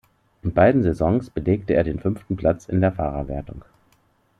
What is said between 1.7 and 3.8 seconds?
er den fünften Platz in der Fahrerwertung.